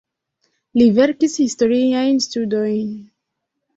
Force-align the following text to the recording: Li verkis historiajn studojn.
Li 0.81 0.87
verkis 0.99 1.37
historiajn 1.43 2.21
studojn. 2.29 2.89